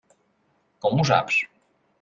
[0.85, 1.41] Com ho saps?